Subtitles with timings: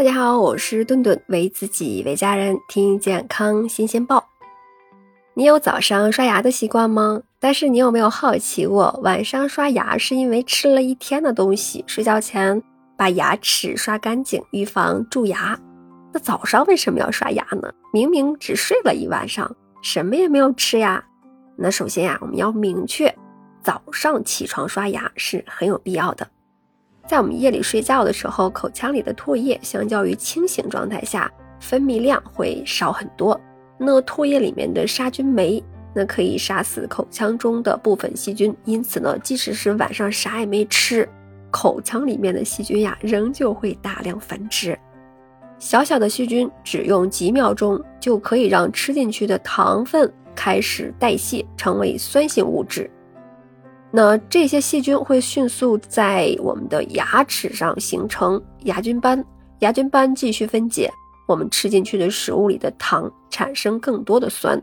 [0.00, 4.26] 大家好，我是顿顿，为自己为家人听健康新鲜报。
[5.34, 7.20] 你有早上刷牙的习惯吗？
[7.38, 12.62] 但是你有没有好奇过，晚上刷牙是因为吃了一天的东西，睡觉前
[12.96, 15.60] 把牙齿刷干净，预防蛀牙。
[16.14, 17.70] 那早上为什么要刷牙呢？
[17.92, 21.04] 明明只睡了一晚上，什么也没有吃呀。
[21.58, 23.14] 那首先呀，我们要明确，
[23.62, 26.26] 早上起床刷牙是很有必要的。
[27.10, 31.28] 在我们夜里睡觉的时候，口腔里的唾液相较于清醒状态下
[31.58, 33.38] 分泌量会少很多。
[33.76, 35.60] 那唾液里面的杀菌酶，
[35.92, 38.56] 那可以杀死口腔中的部分细菌。
[38.64, 41.08] 因此呢，即使是晚上啥也没吃，
[41.50, 44.78] 口腔里面的细菌呀，仍旧会大量繁殖。
[45.58, 52.88] 小小的细菌只用几秒钟就可以让吃进去的糖分开始代谢，成为酸性物质。
[53.92, 59.24] 那这些细菌会迅速在我们的牙齿上形成牙菌斑，
[59.58, 60.88] 牙菌斑继续分解
[61.26, 64.60] 我们吃进去的食物里的糖，产生更多的酸，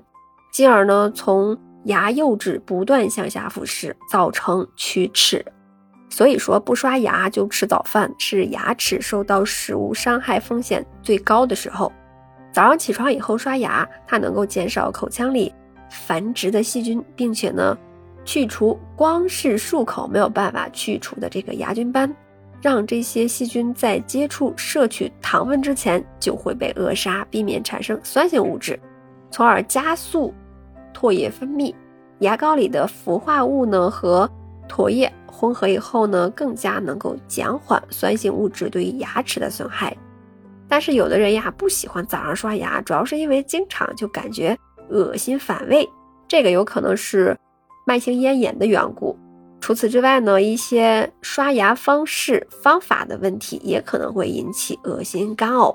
[0.52, 5.46] 进而呢从牙釉质不断向下腐蚀，造成龋齿。
[6.10, 11.92] 所以说，不刷牙就吃早饭是牙齿受到食物伤害风险最高的时候。
[12.54, 15.54] 早上起床以后刷牙，它能够减少口腔里
[15.92, 17.78] 繁殖的细菌，并且呢。
[18.28, 22.14] 去除光是漱口没有办法去除的这个牙菌斑，
[22.62, 28.78] 让这些细菌在接触摄取糖分之前就会被扼杀，避免产生酸性物质，
[29.32, 30.34] 从而加速
[30.94, 31.74] 唾液分泌。
[32.20, 34.30] 牙膏里的氟化物呢和
[34.68, 39.96] 唾液混合以后呢，更加能够减缓酸性物质对于牙齿的损害。
[40.68, 44.58] 但是有的人呀不喜欢早上刷牙，主要是因为经常就感觉
[44.90, 45.88] 恶心反胃，
[46.28, 47.34] 这个有可能是。
[47.88, 49.18] 慢性咽炎的缘故，
[49.62, 55.74] 除此之外呢，一些刷牙方式方法的问题也可能会引起恶心干呕。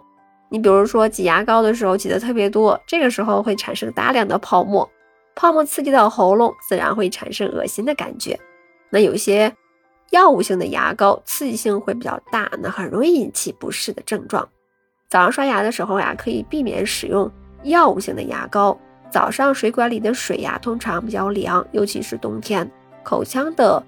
[0.51, 4.87] 你比如说挤牙膏的时候挤的特别多，这个时候会产生大量的泡沫，
[5.35, 8.39] 泡沫刺激到喉咙，自然会产生恶心的感觉。
[8.91, 9.51] 那有些
[10.11, 14.47] 药物性的牙膏刺激性会比较大，那很容易引起不适的症状。
[15.09, 17.31] 早上刷牙的时候呀，可以避免使用
[17.63, 18.79] 药物性的牙膏。
[19.13, 22.69] 早上水管里的水呀，通常比较凉，尤其是冬天，
[23.03, 23.81] 口腔的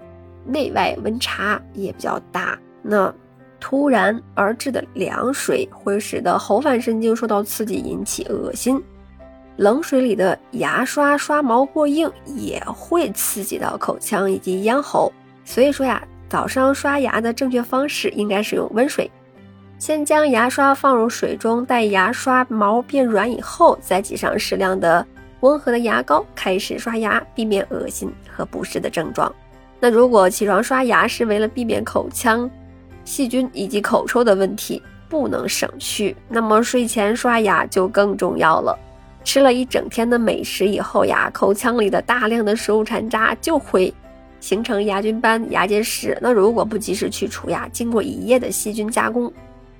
[0.45, 2.59] 内外温差也比较大。
[2.83, 3.13] 那
[3.59, 8.79] 突然而至的凉水会使得喉返神经受到刺激，引起恶心。
[9.57, 15.11] 冷水里的牙刷刷毛过硬，也会刺激到口腔以及咽喉。
[15.43, 19.11] 所以说呀，早上刷牙的正确方式应该是用温水。
[19.79, 25.07] 先将牙刷放入水中，待牙刷毛变软以后，再挤上适量的。
[25.45, 29.31] 温和的牙膏开始刷牙，避免恶心和不适的症状。
[29.79, 32.51] 那如果起床刷牙是为了避免口腔
[33.05, 36.17] 细菌以及口臭的问题，不能省去。
[36.31, 38.75] 那么睡前刷牙就更重要了。
[39.23, 43.93] 吃了一整天的美食以后呀，口腔里的大量的食物残渣就会
[44.41, 46.17] 形成牙菌斑、牙结石。
[46.23, 49.31] 那如果不及时去除呀，经过一夜的细菌加工，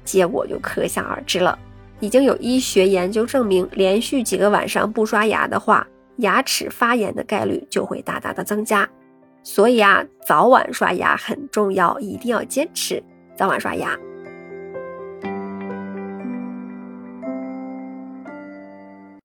[0.05, 1.59] 结果就可想而知了。
[2.05, 5.87] 已经有医学研究证明，连续几个晚上不刷牙的话，
[6.19, 8.87] 牙齿发炎的概率就会大大的增加。
[9.43, 13.03] 所以啊，早晚刷牙很重要，一定要坚持
[13.35, 13.97] 早晚刷牙。